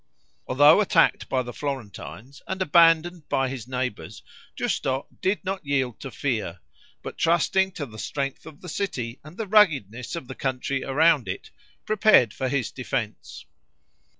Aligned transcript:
Although 0.47 0.81
attacked 0.81 1.29
by 1.29 1.43
the 1.43 1.53
Florentines 1.53 2.41
and 2.47 2.59
abandoned 2.59 3.29
by 3.29 3.49
his 3.49 3.67
neighbors, 3.67 4.23
Giusto 4.55 5.05
did 5.21 5.45
not 5.45 5.63
yield 5.63 5.99
to 5.99 6.09
fear; 6.09 6.57
but, 7.03 7.19
trusting 7.19 7.73
to 7.73 7.85
the 7.85 7.99
strength 7.99 8.47
of 8.47 8.61
the 8.61 8.67
city 8.69 9.19
and 9.23 9.37
the 9.37 9.45
ruggedness 9.45 10.15
of 10.15 10.27
the 10.27 10.33
country 10.33 10.83
around 10.83 11.27
it, 11.27 11.51
prepared 11.85 12.33
for 12.33 12.49
his 12.49 12.71
defense. 12.71 13.45